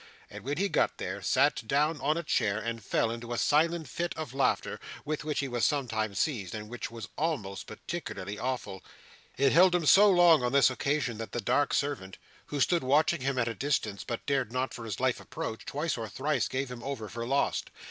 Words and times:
And 0.31 0.43
when 0.43 0.57
he 0.57 0.67
got 0.67 0.97
there, 0.97 1.21
sat 1.21 1.67
down 1.67 2.01
in 2.01 2.17
a 2.17 2.23
chair, 2.23 2.57
and 2.57 2.83
fell 2.83 3.11
into 3.11 3.33
a 3.33 3.37
silent 3.37 3.87
fit 3.87 4.17
of 4.17 4.33
laughter, 4.33 4.79
with 5.05 5.23
which 5.23 5.41
he 5.41 5.47
was 5.47 5.63
sometimes 5.63 6.17
seized, 6.17 6.55
and 6.55 6.67
which 6.69 6.89
was 6.89 7.07
always 7.19 7.61
particularly 7.61 8.39
awful. 8.39 8.83
It 9.37 9.51
held 9.51 9.75
him 9.75 9.85
so 9.85 10.09
long 10.09 10.41
on 10.41 10.53
this 10.53 10.71
occasion 10.71 11.19
that 11.19 11.33
the 11.33 11.39
dark 11.39 11.71
servant, 11.71 12.17
who 12.47 12.59
stood 12.59 12.83
watching 12.83 13.21
him 13.21 13.37
at 13.37 13.47
a 13.47 13.53
distance, 13.53 14.03
but 14.03 14.25
dared 14.25 14.51
not 14.51 14.73
for 14.73 14.85
his 14.85 14.99
life 14.99 15.19
approach, 15.19 15.65
twice 15.67 15.95
or 15.99 16.09
thrice 16.09 16.47
gave 16.47 16.71
him 16.71 16.81
over 16.81 17.07
for 17.07 17.23
lost. 17.27 17.69